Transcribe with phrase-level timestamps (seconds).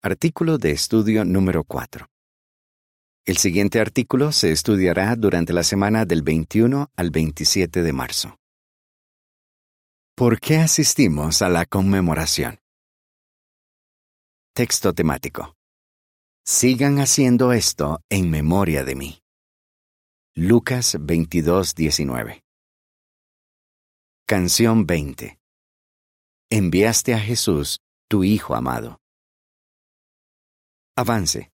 [0.00, 2.06] Artículo de estudio número 4.
[3.26, 8.36] El siguiente artículo se estudiará durante la semana del 21 al 27 de marzo.
[10.14, 12.60] ¿Por qué asistimos a la conmemoración?
[14.54, 15.56] Texto temático.
[16.46, 19.20] Sigan haciendo esto en memoria de mí.
[20.36, 22.44] Lucas 22, 19.
[24.28, 25.40] Canción 20.
[26.50, 29.00] Enviaste a Jesús, tu Hijo amado.
[30.98, 31.52] Avance.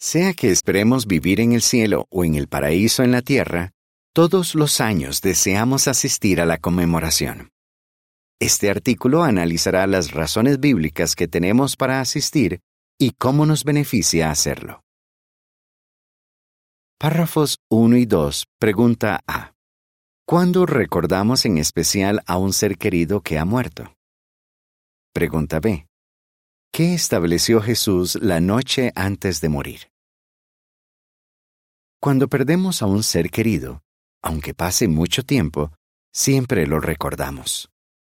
[0.00, 3.72] Sea que esperemos vivir en el cielo o en el paraíso en la tierra,
[4.14, 7.50] todos los años deseamos asistir a la conmemoración.
[8.40, 12.60] Este artículo analizará las razones bíblicas que tenemos para asistir
[12.98, 14.80] y cómo nos beneficia hacerlo.
[16.98, 18.46] Párrafos 1 y 2.
[18.58, 19.52] Pregunta A.
[20.26, 23.94] ¿Cuándo recordamos en especial a un ser querido que ha muerto?
[25.12, 25.86] Pregunta B.
[26.74, 29.90] ¿Qué estableció Jesús la noche antes de morir?
[32.00, 33.82] Cuando perdemos a un ser querido,
[34.22, 35.74] aunque pase mucho tiempo,
[36.14, 37.68] siempre lo recordamos.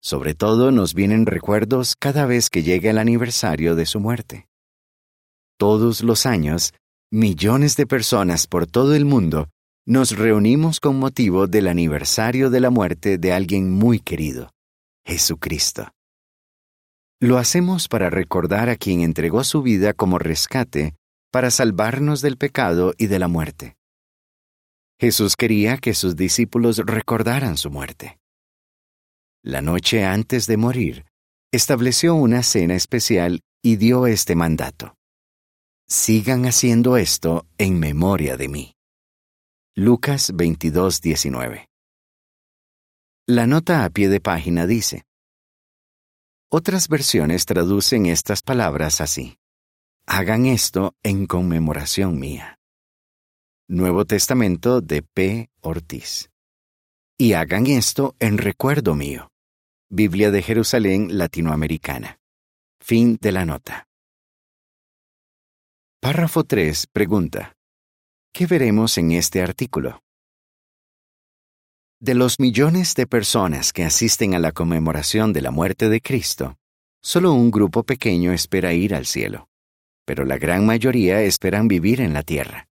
[0.00, 4.46] Sobre todo nos vienen recuerdos cada vez que llega el aniversario de su muerte.
[5.58, 6.74] Todos los años,
[7.10, 9.48] millones de personas por todo el mundo
[9.84, 14.50] nos reunimos con motivo del aniversario de la muerte de alguien muy querido,
[15.04, 15.93] Jesucristo.
[17.24, 20.94] Lo hacemos para recordar a quien entregó su vida como rescate
[21.32, 23.78] para salvarnos del pecado y de la muerte.
[25.00, 28.18] Jesús quería que sus discípulos recordaran su muerte.
[29.42, 31.06] La noche antes de morir,
[31.50, 34.94] estableció una cena especial y dio este mandato.
[35.88, 38.74] Sigan haciendo esto en memoria de mí.
[39.74, 41.70] Lucas 22, 19.
[43.26, 45.04] La nota a pie de página dice,
[46.56, 49.40] otras versiones traducen estas palabras así.
[50.06, 52.60] Hagan esto en conmemoración mía.
[53.66, 55.50] Nuevo Testamento de P.
[55.62, 56.30] Ortiz.
[57.18, 59.32] Y hagan esto en recuerdo mío.
[59.90, 62.20] Biblia de Jerusalén Latinoamericana.
[62.78, 63.88] Fin de la nota.
[66.00, 66.86] Párrafo 3.
[66.86, 67.56] Pregunta.
[68.32, 70.03] ¿Qué veremos en este artículo?
[72.04, 76.58] De los millones de personas que asisten a la conmemoración de la muerte de Cristo,
[77.00, 79.48] solo un grupo pequeño espera ir al cielo,
[80.04, 82.68] pero la gran mayoría esperan vivir en la tierra.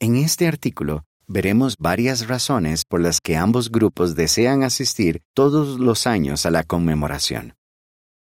[0.00, 6.08] En este artículo veremos varias razones por las que ambos grupos desean asistir todos los
[6.08, 7.54] años a la conmemoración.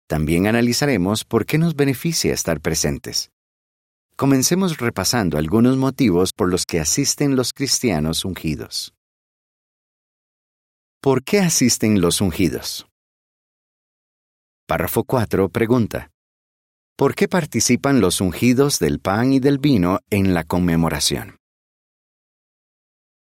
[0.07, 3.31] También analizaremos por qué nos beneficia estar presentes.
[4.15, 8.93] Comencemos repasando algunos motivos por los que asisten los cristianos ungidos.
[11.03, 12.87] ¿Por qué asisten los ungidos?
[14.65, 16.11] Párrafo 4 pregunta.
[16.97, 21.35] ¿Por qué participan los ungidos del pan y del vino en la conmemoración?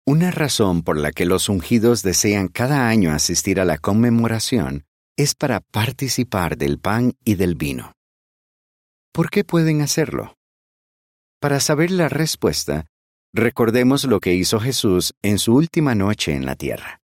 [0.06, 4.84] Una razón por la que los ungidos desean cada año asistir a la conmemoración
[5.16, 7.94] es para participar del pan y del vino.
[9.14, 10.34] ¿Por qué pueden hacerlo?
[11.40, 12.84] Para saber la respuesta,
[13.32, 17.01] recordemos lo que hizo Jesús en su última noche en la tierra.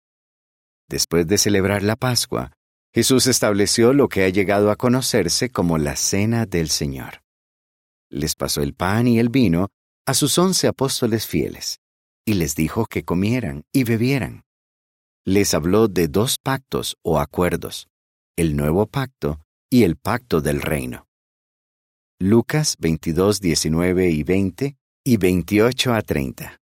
[0.90, 2.52] Después de celebrar la Pascua,
[2.94, 7.24] Jesús estableció lo que ha llegado a conocerse como la Cena del Señor.
[8.10, 9.70] Les pasó el pan y el vino
[10.06, 11.80] a sus once apóstoles fieles,
[12.26, 14.44] y les dijo que comieran y bebieran.
[15.26, 17.88] Les habló de dos pactos o acuerdos,
[18.38, 21.08] el nuevo pacto y el pacto del reino.
[22.20, 26.62] Lucas 22, 19 y 20 y 28 a 30.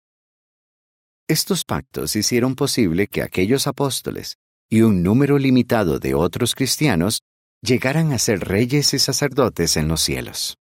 [1.27, 4.37] Estos pactos hicieron posible que aquellos apóstoles
[4.69, 7.21] y un número limitado de otros cristianos
[7.61, 10.57] llegaran a ser reyes y sacerdotes en los cielos.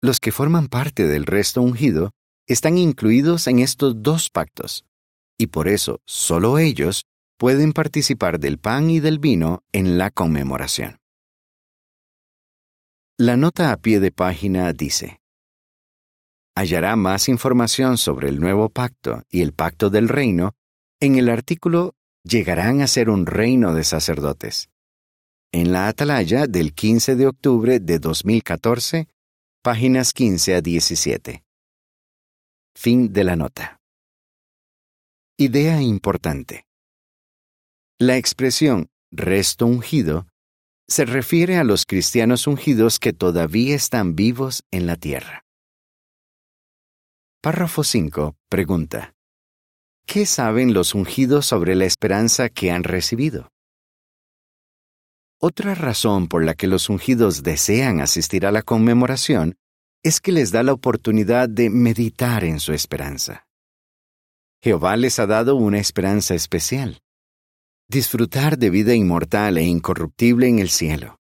[0.00, 2.12] Los que forman parte del resto ungido
[2.46, 4.84] están incluidos en estos dos pactos,
[5.36, 7.04] y por eso solo ellos
[7.36, 10.98] pueden participar del pan y del vino en la conmemoración.
[13.18, 15.20] La nota a pie de página dice,
[16.58, 20.54] hallará más información sobre el nuevo pacto y el pacto del reino
[21.00, 21.94] en el artículo
[22.24, 24.68] Llegarán a ser un reino de sacerdotes.
[25.50, 29.08] En la atalaya del 15 de octubre de 2014,
[29.62, 31.44] páginas 15 a 17.
[32.74, 33.80] Fin de la nota.
[35.38, 36.66] Idea importante.
[37.98, 40.26] La expresión resto ungido
[40.86, 45.47] se refiere a los cristianos ungidos que todavía están vivos en la tierra.
[47.48, 48.36] Párrafo 5.
[48.50, 49.14] Pregunta.
[50.06, 53.48] ¿Qué saben los ungidos sobre la esperanza que han recibido?
[55.40, 59.54] Otra razón por la que los ungidos desean asistir a la conmemoración
[60.02, 63.46] es que les da la oportunidad de meditar en su esperanza.
[64.62, 67.00] Jehová les ha dado una esperanza especial.
[67.88, 71.16] Disfrutar de vida inmortal e incorruptible en el cielo.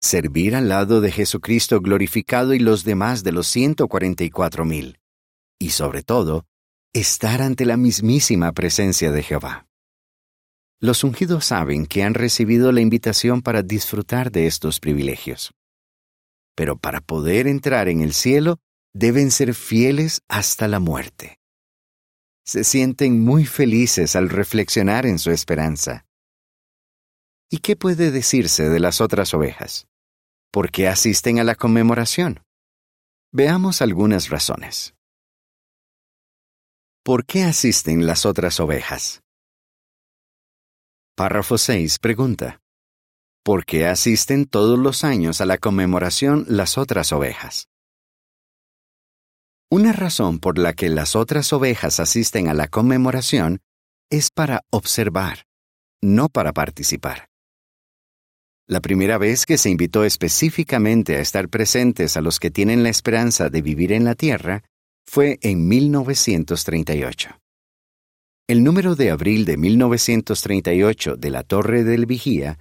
[0.00, 4.96] Servir al lado de Jesucristo glorificado y los demás de los 144 mil.
[5.62, 6.44] Y sobre todo,
[6.92, 9.68] estar ante la mismísima presencia de Jehová.
[10.80, 15.52] Los ungidos saben que han recibido la invitación para disfrutar de estos privilegios.
[16.56, 18.58] Pero para poder entrar en el cielo,
[18.92, 21.38] deben ser fieles hasta la muerte.
[22.44, 26.06] Se sienten muy felices al reflexionar en su esperanza.
[27.48, 29.86] ¿Y qué puede decirse de las otras ovejas?
[30.50, 32.42] ¿Por qué asisten a la conmemoración?
[33.30, 34.96] Veamos algunas razones.
[37.04, 39.22] ¿Por qué asisten las otras ovejas?
[41.16, 42.60] Párrafo 6 pregunta.
[43.42, 47.66] ¿Por qué asisten todos los años a la conmemoración las otras ovejas?
[49.68, 53.58] Una razón por la que las otras ovejas asisten a la conmemoración
[54.08, 55.46] es para observar,
[56.00, 57.26] no para participar.
[58.68, 62.90] La primera vez que se invitó específicamente a estar presentes a los que tienen la
[62.90, 64.62] esperanza de vivir en la tierra
[65.06, 67.38] fue en 1938.
[68.48, 72.58] El número de abril de 1938 de la Torre del Vigía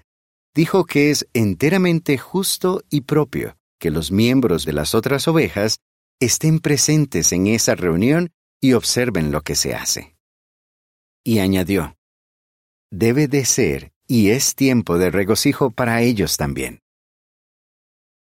[0.53, 5.79] dijo que es enteramente justo y propio que los miembros de las otras ovejas
[6.19, 8.29] estén presentes en esa reunión
[8.61, 10.15] y observen lo que se hace.
[11.23, 11.97] Y añadió,
[12.91, 16.81] debe de ser y es tiempo de regocijo para ellos también.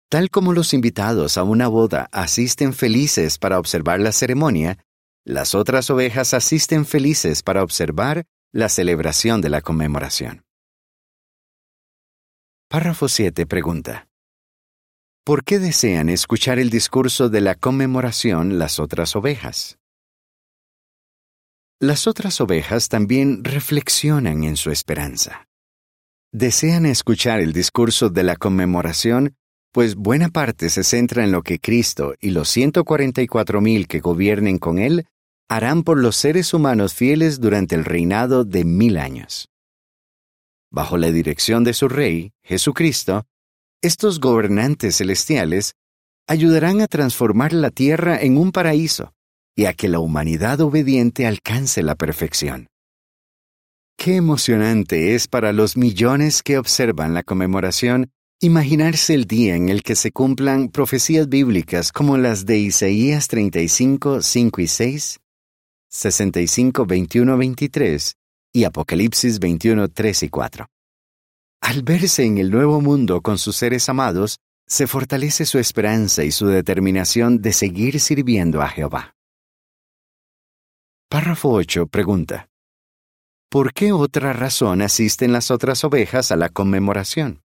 [0.10, 4.78] Tal como los invitados a una boda asisten felices para observar la ceremonia,
[5.26, 8.24] las otras ovejas asisten felices para observar
[8.54, 10.46] la celebración de la conmemoración.
[12.70, 14.08] Párrafo 7 pregunta.
[15.26, 19.78] ¿Por qué desean escuchar el discurso de la conmemoración las otras ovejas?
[21.82, 25.50] Las otras ovejas también reflexionan en su esperanza.
[26.32, 29.36] Desean escuchar el discurso de la conmemoración
[29.72, 34.80] pues buena parte se centra en lo que Cristo y los 144.000 que gobiernen con
[34.80, 35.06] Él
[35.50, 39.50] harán por los seres humanos fieles durante el reinado de mil años.
[40.70, 43.26] Bajo la dirección de su Rey, Jesucristo,
[43.82, 45.76] estos gobernantes celestiales
[46.28, 49.14] ayudarán a transformar la tierra en un paraíso
[49.56, 52.68] y a que la humanidad obediente alcance la perfección.
[53.98, 59.82] Qué emocionante es para los millones que observan la conmemoración Imaginarse el día en el
[59.82, 65.20] que se cumplan profecías bíblicas como las de Isaías 35, 5 y 6,
[65.90, 68.14] 65, 21, 23
[68.54, 70.68] y Apocalipsis 21, 3 y 4.
[71.62, 74.38] Al verse en el nuevo mundo con sus seres amados,
[74.68, 79.16] se fortalece su esperanza y su determinación de seguir sirviendo a Jehová.
[81.10, 82.50] Párrafo 8 pregunta.
[83.50, 87.42] ¿Por qué otra razón asisten las otras ovejas a la conmemoración?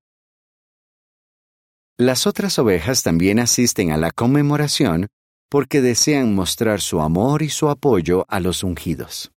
[2.03, 5.07] Las otras ovejas también asisten a la conmemoración
[5.49, 9.31] porque desean mostrar su amor y su apoyo a los ungidos.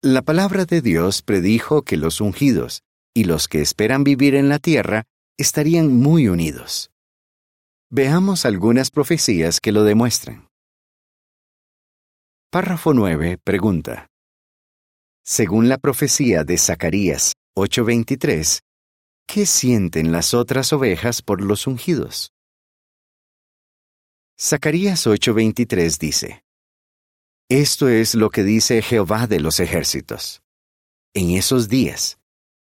[0.00, 2.82] La palabra de Dios predijo que los ungidos
[3.12, 5.06] y los que esperan vivir en la tierra
[5.36, 6.92] estarían muy unidos.
[7.90, 10.46] Veamos algunas profecías que lo demuestran.
[12.52, 14.06] Párrafo 9 pregunta.
[15.24, 18.60] Según la profecía de Zacarías 8:23,
[19.28, 22.32] ¿qué sienten las otras ovejas por los ungidos?
[24.40, 26.44] Zacarías 8:23 dice,
[27.50, 30.40] Esto es lo que dice Jehová de los ejércitos.
[31.14, 32.18] En esos días,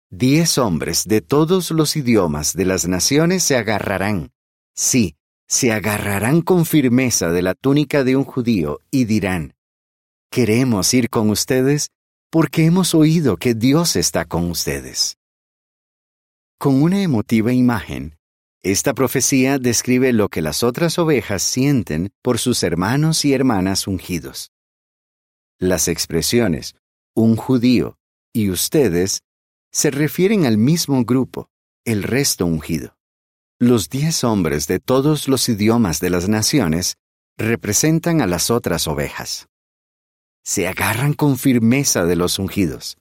[0.09, 4.31] diez hombres de todos los idiomas de las naciones se agarrarán,
[4.73, 5.17] sí,
[5.47, 9.53] se agarrarán con firmeza de la túnica de un judío y dirán,
[10.31, 11.89] Queremos ir con ustedes
[12.31, 15.17] porque hemos oído que Dios está con ustedes.
[16.63, 18.17] Con una emotiva imagen,
[18.63, 24.53] esta profecía describe lo que las otras ovejas sienten por sus hermanos y hermanas ungidos.
[25.59, 26.75] Las expresiones
[27.15, 27.97] un judío
[28.31, 29.23] y ustedes
[29.73, 31.49] se refieren al mismo grupo,
[31.83, 32.95] el resto ungido.
[33.59, 36.95] Los diez hombres de todos los idiomas de las naciones
[37.37, 39.49] representan a las otras ovejas.
[40.45, 42.95] Se agarran con firmeza de los ungidos,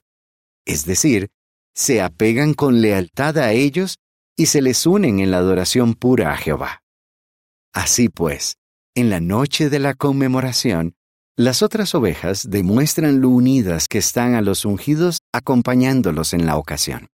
[0.65, 1.31] es decir,
[1.75, 3.97] se apegan con lealtad a ellos
[4.35, 6.81] y se les unen en la adoración pura a Jehová.
[7.73, 8.57] Así pues,
[8.95, 10.95] en la noche de la conmemoración,
[11.35, 17.07] las otras ovejas demuestran lo unidas que están a los ungidos acompañándolos en la ocasión.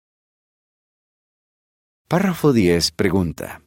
[2.08, 3.62] Párrafo 10 pregunta.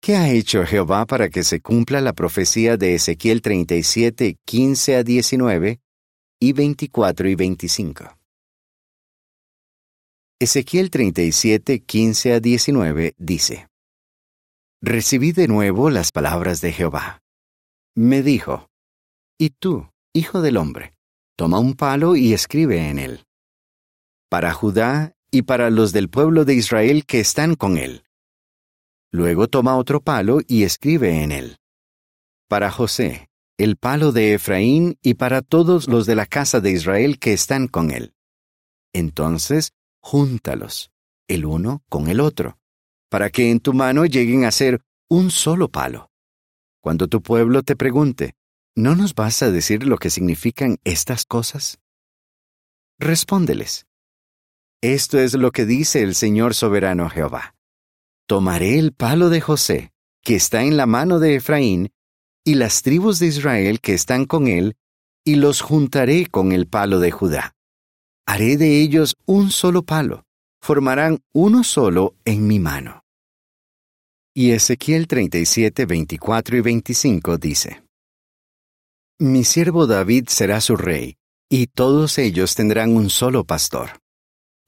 [0.00, 5.02] ¿Qué ha hecho Jehová para que se cumpla la profecía de Ezequiel 37, 15 a
[5.02, 5.80] 19
[6.38, 8.19] y 24 y 25?
[10.42, 13.68] Ezequiel 37, 15 a 19 dice,
[14.80, 17.20] Recibí de nuevo las palabras de Jehová.
[17.94, 18.70] Me dijo,
[19.38, 20.94] Y tú, hijo del hombre,
[21.36, 23.26] toma un palo y escribe en él.
[24.30, 28.04] Para Judá y para los del pueblo de Israel que están con él.
[29.12, 31.58] Luego toma otro palo y escribe en él.
[32.48, 33.28] Para José,
[33.58, 37.68] el palo de Efraín y para todos los de la casa de Israel que están
[37.68, 38.14] con él.
[38.94, 40.90] Entonces júntalos,
[41.28, 42.58] el uno con el otro,
[43.08, 46.10] para que en tu mano lleguen a ser un solo palo.
[46.82, 48.34] Cuando tu pueblo te pregunte,
[48.74, 51.78] ¿no nos vas a decir lo que significan estas cosas?
[52.98, 53.86] Respóndeles.
[54.82, 57.54] Esto es lo que dice el Señor soberano Jehová.
[58.26, 59.92] Tomaré el palo de José,
[60.22, 61.92] que está en la mano de Efraín,
[62.44, 64.76] y las tribus de Israel que están con él,
[65.24, 67.54] y los juntaré con el palo de Judá
[68.30, 70.24] haré de ellos un solo palo,
[70.62, 73.02] formarán uno solo en mi mano.
[74.32, 77.82] Y Ezequiel 37, 24 y 25 dice,
[79.18, 81.16] Mi siervo David será su rey,
[81.50, 83.98] y todos ellos tendrán un solo pastor.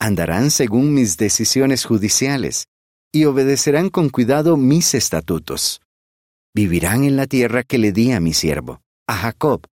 [0.00, 2.66] Andarán según mis decisiones judiciales,
[3.12, 5.81] y obedecerán con cuidado mis estatutos.
[6.52, 9.69] Vivirán en la tierra que le di a mi siervo, a Jacob,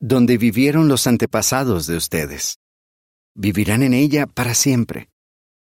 [0.00, 2.58] donde vivieron los antepasados de ustedes
[3.38, 5.10] vivirán en ella para siempre,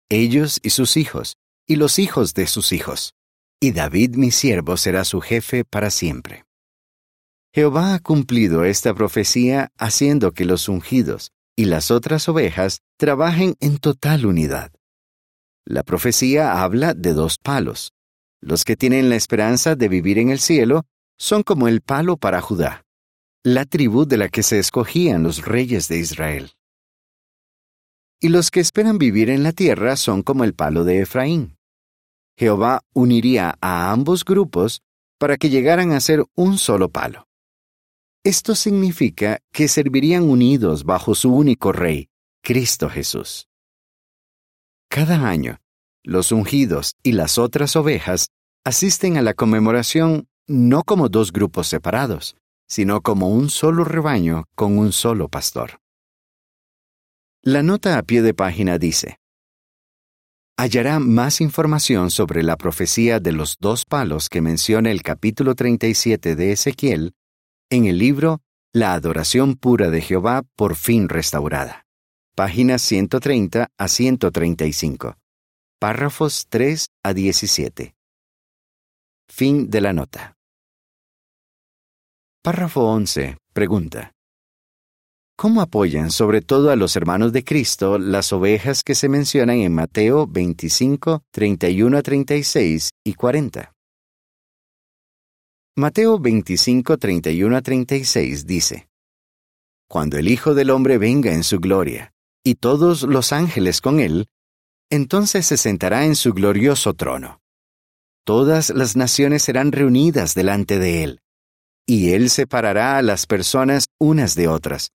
[0.09, 1.35] ellos y sus hijos,
[1.67, 3.13] y los hijos de sus hijos,
[3.59, 6.45] y David mi siervo será su jefe para siempre.
[7.53, 13.79] Jehová ha cumplido esta profecía haciendo que los ungidos y las otras ovejas trabajen en
[13.79, 14.71] total unidad.
[15.65, 17.91] La profecía habla de dos palos.
[18.39, 20.85] Los que tienen la esperanza de vivir en el cielo
[21.17, 22.85] son como el palo para Judá,
[23.43, 26.56] la tribu de la que se escogían los reyes de Israel
[28.19, 31.57] y los que esperan vivir en la tierra son como el palo de Efraín.
[32.37, 34.81] Jehová uniría a ambos grupos
[35.19, 37.27] para que llegaran a ser un solo palo.
[38.23, 42.09] Esto significa que servirían unidos bajo su único Rey,
[42.43, 43.47] Cristo Jesús.
[44.89, 45.59] Cada año,
[46.03, 48.27] los ungidos y las otras ovejas
[48.63, 52.35] asisten a la conmemoración no como dos grupos separados,
[52.67, 55.79] sino como un solo rebaño con un solo pastor.
[57.49, 59.21] La nota a pie de página dice,
[60.57, 66.35] Hallará más información sobre la profecía de los dos palos que menciona el capítulo 37
[66.35, 67.13] de Ezequiel
[67.69, 68.41] en el libro
[68.73, 71.85] La adoración pura de Jehová por fin restaurada.
[72.35, 75.15] Páginas 130 a 135.
[75.79, 77.95] Párrafos 3 a 17.
[79.29, 80.35] Fin de la nota.
[82.43, 83.37] Párrafo 11.
[83.53, 84.16] Pregunta.
[85.39, 89.71] ¿Cómo apoyan sobre todo a los hermanos de Cristo las ovejas que se mencionan en
[89.71, 93.71] Mateo 25, 31 a 36 y 40?
[95.75, 98.87] Mateo 25, 31 a 36 dice,
[99.87, 102.13] Cuando el Hijo del Hombre venga en su gloria,
[102.43, 104.25] y todos los ángeles con él,
[104.89, 107.41] entonces se sentará en su glorioso trono.
[108.25, 111.19] Todas las naciones serán reunidas delante de él,
[111.85, 114.89] y él separará a las personas unas de otras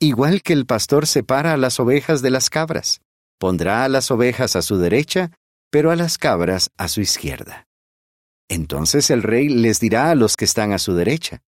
[0.00, 3.00] igual que el pastor separa a las ovejas de las cabras.
[3.38, 5.30] Pondrá a las ovejas a su derecha,
[5.70, 7.68] pero a las cabras a su izquierda.
[8.48, 11.42] Entonces el rey les dirá a los que están a su derecha,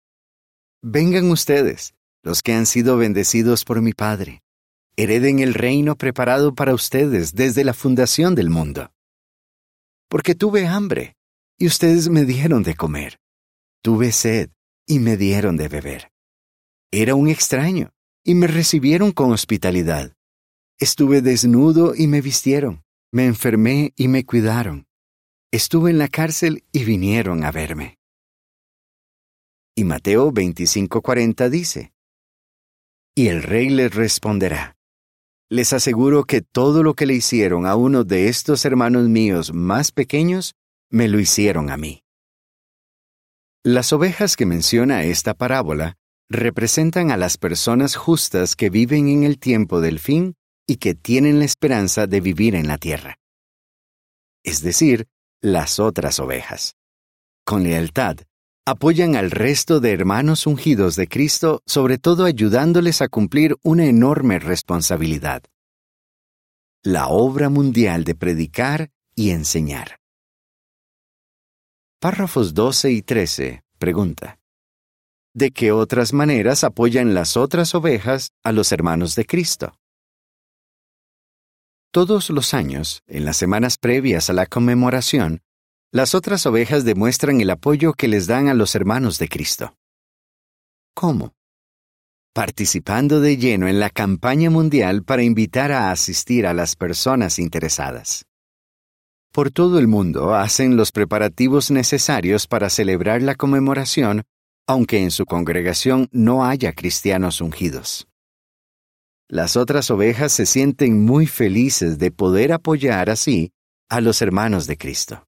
[0.82, 1.92] Vengan ustedes,
[2.22, 4.42] los que han sido bendecidos por mi Padre,
[4.96, 8.90] hereden el reino preparado para ustedes desde la fundación del mundo.
[10.08, 11.16] Porque tuve hambre,
[11.58, 13.18] y ustedes me dieron de comer.
[13.82, 14.48] Tuve sed,
[14.86, 16.10] y me dieron de beber.
[16.90, 17.92] Era un extraño,
[18.24, 20.12] y me recibieron con hospitalidad.
[20.78, 24.86] Estuve desnudo y me vistieron, me enfermé y me cuidaron.
[25.52, 27.98] Estuve en la cárcel y vinieron a verme.
[29.74, 31.92] Y Mateo 25:40 dice,
[33.14, 34.76] Y el rey les responderá,
[35.48, 39.90] Les aseguro que todo lo que le hicieron a uno de estos hermanos míos más
[39.90, 40.54] pequeños,
[40.90, 42.04] me lo hicieron a mí.
[43.64, 45.98] Las ovejas que menciona esta parábola
[46.30, 51.40] representan a las personas justas que viven en el tiempo del fin y que tienen
[51.40, 53.18] la esperanza de vivir en la tierra.
[54.44, 55.08] Es decir,
[55.42, 56.76] las otras ovejas.
[57.44, 58.18] Con lealtad,
[58.64, 64.38] apoyan al resto de hermanos ungidos de Cristo, sobre todo ayudándoles a cumplir una enorme
[64.38, 65.42] responsabilidad.
[66.84, 69.98] La obra mundial de predicar y enseñar.
[72.00, 74.39] Párrafos 12 y 13 pregunta.
[75.32, 79.76] ¿De qué otras maneras apoyan las otras ovejas a los hermanos de Cristo?
[81.92, 85.42] Todos los años, en las semanas previas a la conmemoración,
[85.92, 89.76] las otras ovejas demuestran el apoyo que les dan a los hermanos de Cristo.
[90.94, 91.32] ¿Cómo?
[92.32, 98.24] Participando de lleno en la campaña mundial para invitar a asistir a las personas interesadas.
[99.32, 104.24] Por todo el mundo hacen los preparativos necesarios para celebrar la conmemoración,
[104.66, 108.06] aunque en su congregación no haya cristianos ungidos.
[109.28, 113.52] Las otras ovejas se sienten muy felices de poder apoyar así
[113.88, 115.24] a los hermanos de Cristo.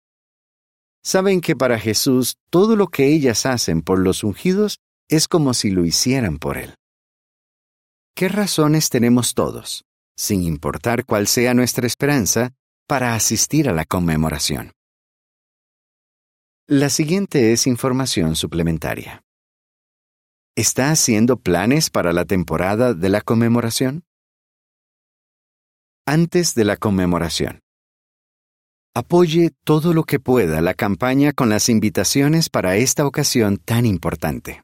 [1.04, 5.70] Saben que para Jesús todo lo que ellas hacen por los ungidos es como si
[5.70, 6.74] lo hicieran por Él.
[8.14, 9.84] ¿Qué razones tenemos todos,
[10.16, 12.52] sin importar cuál sea nuestra esperanza,
[12.86, 14.72] para asistir a la conmemoración?
[16.68, 19.24] La siguiente es información suplementaria.
[20.54, 24.04] ¿Está haciendo planes para la temporada de la conmemoración?
[26.06, 27.62] Antes de la conmemoración.
[28.94, 34.62] Apoye todo lo que pueda la campaña con las invitaciones para esta ocasión tan importante.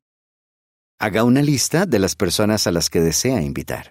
[1.00, 3.90] Haga una lista de las personas a las que desea invitar.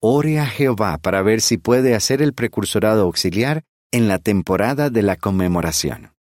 [0.00, 3.62] Ore a Jehová para ver si puede hacer el precursorado auxiliar
[3.92, 6.13] en la temporada de la conmemoración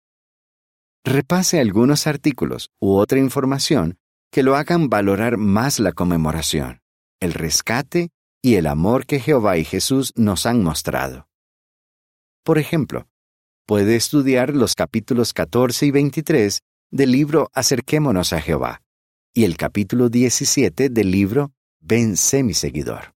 [1.04, 3.98] repase algunos artículos u otra información
[4.30, 6.80] que lo hagan valorar más la conmemoración,
[7.20, 11.28] el rescate y el amor que Jehová y Jesús nos han mostrado.
[12.44, 13.08] Por ejemplo,
[13.66, 18.82] puede estudiar los capítulos 14 y 23 del libro Acerquémonos a Jehová
[19.34, 23.14] y el capítulo 17 del libro Ven sé mi seguidor.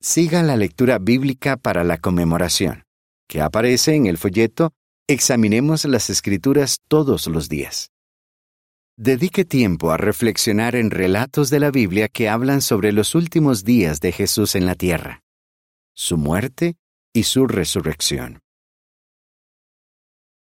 [0.00, 2.84] Siga la lectura bíblica para la conmemoración,
[3.28, 4.72] que aparece en el folleto
[5.08, 7.90] Examinemos las escrituras todos los días.
[8.96, 14.00] Dedique tiempo a reflexionar en relatos de la Biblia que hablan sobre los últimos días
[14.00, 15.22] de Jesús en la tierra,
[15.94, 16.76] su muerte
[17.12, 18.38] y su resurrección.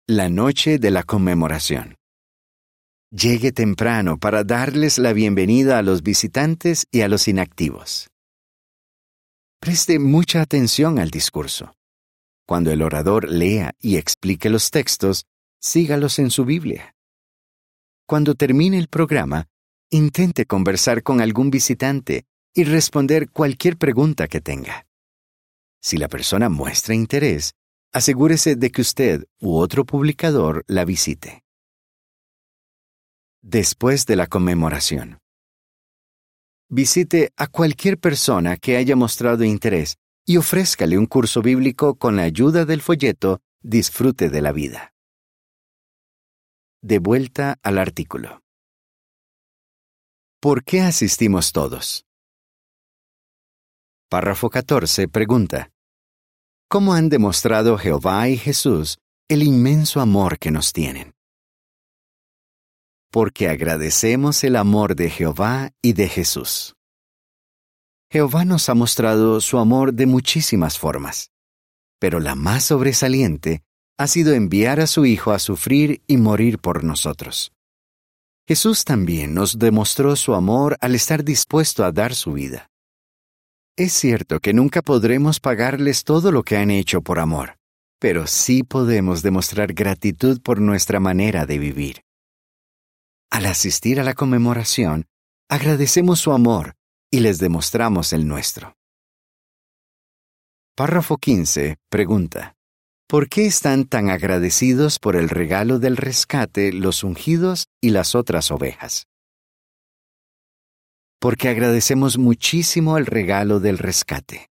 [0.07, 1.97] La noche de la conmemoración.
[3.11, 8.09] Llegue temprano para darles la bienvenida a los visitantes y a los inactivos.
[9.59, 11.73] Preste mucha atención al discurso.
[12.47, 15.25] Cuando el orador lea y explique los textos,
[15.61, 16.95] sígalos en su Biblia.
[18.07, 19.47] Cuando termine el programa,
[19.91, 24.87] intente conversar con algún visitante y responder cualquier pregunta que tenga.
[25.81, 27.55] Si la persona muestra interés,
[27.93, 31.45] asegúrese de que usted u otro publicador la visite.
[33.41, 35.19] Después de la conmemoración.
[36.69, 42.23] Visite a cualquier persona que haya mostrado interés y ofrézcale un curso bíblico con la
[42.23, 44.93] ayuda del folleto Disfrute de la vida.
[46.83, 48.43] De vuelta al artículo.
[50.41, 52.05] ¿Por qué asistimos todos?
[54.11, 55.71] Párrafo 14 pregunta.
[56.69, 61.15] ¿Cómo han demostrado Jehová y Jesús el inmenso amor que nos tienen?
[63.11, 66.74] Porque agradecemos el amor de Jehová y de Jesús.
[68.15, 71.33] Jehová nos ha mostrado su amor de muchísimas formas,
[71.99, 73.65] pero la más sobresaliente
[73.99, 77.51] ha sido enviar a su Hijo a sufrir y morir por nosotros.
[78.47, 82.71] Jesús también nos demostró su amor al estar dispuesto a dar su vida.
[83.77, 87.59] Es cierto que nunca podremos pagarles todo lo que han hecho por amor,
[87.99, 92.03] pero sí podemos demostrar gratitud por nuestra manera de vivir.
[93.33, 95.07] Al asistir a la conmemoración,
[95.49, 96.77] agradecemos su amor
[97.15, 98.77] y les demostramos el nuestro.
[100.75, 101.77] Párrafo 15.
[101.89, 102.57] Pregunta.
[103.07, 108.51] ¿Por qué están tan agradecidos por el regalo del rescate los ungidos y las otras
[108.51, 109.07] ovejas?
[111.21, 114.49] Porque agradecemos muchísimo el regalo del rescate.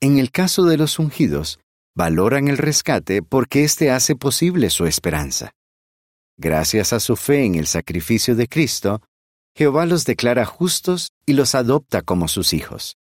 [0.00, 1.60] En el caso de los ungidos,
[1.94, 5.52] valoran el rescate porque éste hace posible su esperanza.
[6.36, 9.02] Gracias a su fe en el sacrificio de Cristo,
[9.58, 12.96] Jehová los declara justos y los adopta como sus hijos.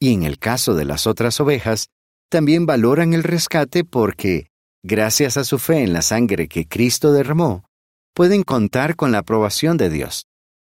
[0.00, 1.90] Y en el caso de las otras ovejas,
[2.30, 4.48] también valoran el rescate porque,
[4.82, 7.68] gracias a su fe en la sangre que Cristo derramó,
[8.14, 10.24] pueden contar con la aprobación de Dios,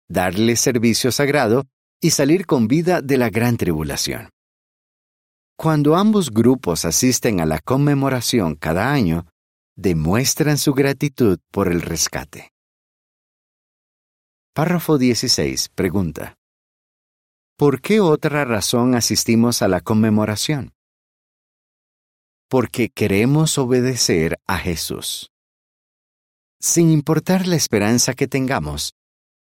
[0.08, 1.66] darle servicio sagrado
[2.00, 4.30] y salir con vida de la gran tribulación.
[5.56, 9.26] Cuando ambos grupos asisten a la conmemoración cada año,
[9.74, 12.52] demuestran su gratitud por el rescate.
[14.54, 15.70] Párrafo 16.
[15.74, 16.34] Pregunta.
[17.56, 20.72] ¿Por qué otra razón asistimos a la conmemoración?
[22.50, 25.30] porque queremos obedecer a Jesús.
[26.60, 28.92] Sin importar la esperanza que tengamos,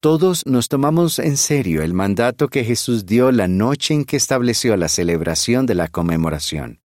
[0.02, 4.76] todos nos tomamos en serio el mandato que Jesús dio la noche en que estableció
[4.76, 6.82] la celebración de la conmemoración.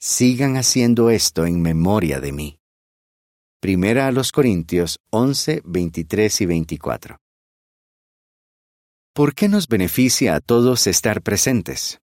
[0.00, 2.58] Sigan haciendo esto en memoria de mí.
[3.60, 7.18] Primera a los Corintios 11, 23 y 24.
[9.18, 11.98] ¿Por qué nos beneficia a todos estar presentes?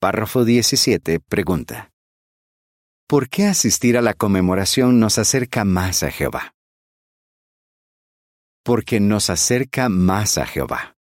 [0.00, 1.92] Párrafo 17 pregunta.
[3.06, 6.56] ¿Por qué asistir a la conmemoración nos acerca más a Jehová?
[8.64, 10.96] Porque nos acerca más a Jehová.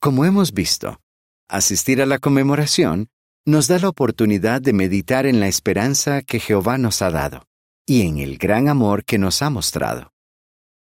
[0.00, 0.98] Como hemos visto,
[1.46, 3.10] asistir a la conmemoración
[3.44, 7.44] nos da la oportunidad de meditar en la esperanza que Jehová nos ha dado
[7.84, 10.13] y en el gran amor que nos ha mostrado.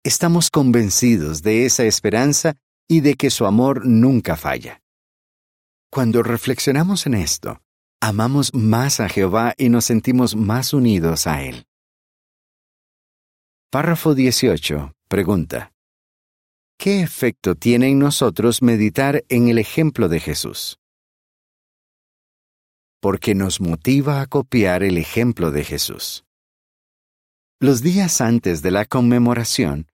[0.04, 2.56] Estamos convencidos de esa esperanza
[2.88, 4.82] y de que su amor nunca falla.
[5.92, 7.62] Cuando reflexionamos en esto,
[8.02, 11.68] amamos más a Jehová y nos sentimos más unidos a Él.
[13.70, 14.92] Párrafo 18.
[15.08, 15.72] Pregunta.
[16.80, 20.80] ¿Qué efecto tiene en nosotros meditar en el ejemplo de Jesús?
[23.00, 26.26] Porque nos motiva a copiar el ejemplo de Jesús.
[27.60, 29.91] Los días antes de la conmemoración,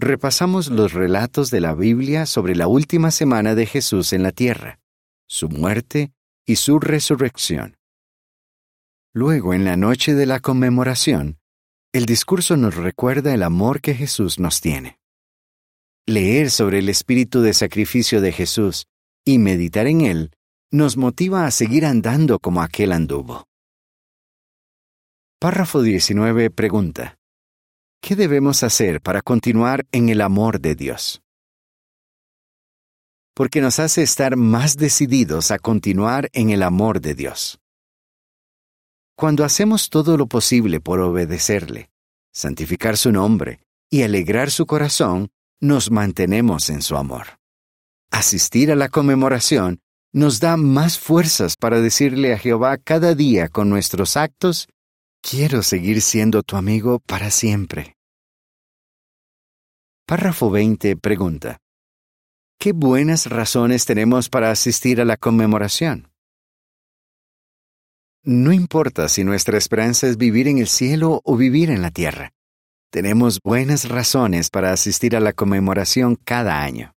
[0.00, 4.78] repasamos los relatos de la Biblia sobre la última semana de Jesús en la tierra,
[5.26, 6.12] su muerte
[6.46, 7.76] y su resurrección.
[9.12, 11.38] Luego, en la noche de la conmemoración,
[11.92, 15.00] el discurso nos recuerda el amor que Jesús nos tiene.
[16.06, 18.86] Leer sobre el espíritu de sacrificio de Jesús
[19.24, 20.30] y meditar en él
[20.70, 23.46] nos motiva a seguir andando como aquel anduvo.
[25.40, 27.17] Párrafo 19 pregunta.
[28.00, 31.20] ¿Qué debemos hacer para continuar en el amor de Dios?
[33.34, 37.58] Porque nos hace estar más decididos a continuar en el amor de Dios.
[39.16, 41.90] Cuando hacemos todo lo posible por obedecerle,
[42.32, 45.30] santificar su nombre y alegrar su corazón,
[45.60, 47.38] nos mantenemos en su amor.
[48.12, 49.80] Asistir a la conmemoración
[50.12, 54.68] nos da más fuerzas para decirle a Jehová cada día con nuestros actos
[55.20, 57.96] Quiero seguir siendo tu amigo para siempre.
[60.06, 61.58] Párrafo 20 pregunta.
[62.58, 66.10] ¿Qué buenas razones tenemos para asistir a la conmemoración?
[68.24, 72.32] No importa si nuestra esperanza es vivir en el cielo o vivir en la tierra.
[72.90, 76.94] Tenemos buenas razones para asistir a la conmemoración cada año.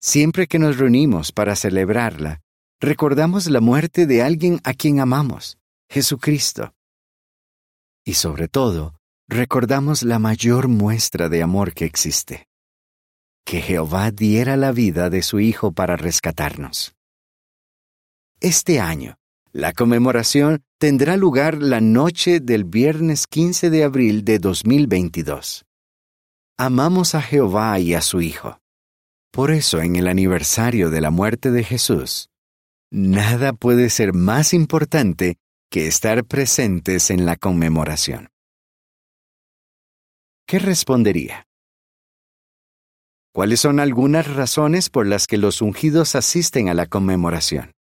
[0.00, 2.40] Siempre que nos reunimos para celebrarla,
[2.80, 5.56] recordamos la muerte de alguien a quien amamos,
[5.88, 6.74] Jesucristo
[8.04, 8.94] y sobre todo,
[9.28, 12.46] recordamos la mayor muestra de amor que existe.
[13.44, 16.94] Que Jehová diera la vida de su Hijo para rescatarnos.
[18.40, 19.16] Este año,
[19.52, 25.64] la conmemoración tendrá lugar la noche del viernes 15 de abril de 2022.
[26.58, 28.58] Amamos a Jehová y a su Hijo.
[29.30, 32.30] Por eso, en el aniversario de la muerte de Jesús,
[32.90, 35.36] nada puede ser más importante
[35.72, 38.28] que estar presentes en la conmemoración.
[40.46, 41.46] ¿Qué respondería?
[43.32, 47.72] ¿Cuáles son algunas razones por las que los ungidos asisten a la conmemoración?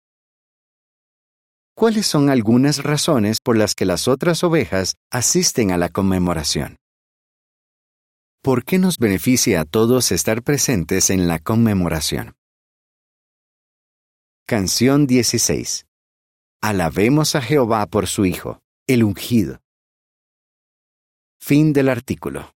[1.74, 6.76] ¿Cuáles son algunas razones por las que las otras ovejas asisten a la conmemoración?
[8.40, 12.34] ¿Por qué nos beneficia a todos estar presentes en la conmemoración?
[14.46, 15.89] Canción 16
[16.62, 19.62] Alabemos a Jehová por su Hijo, el ungido.
[21.40, 22.54] Fin del artículo.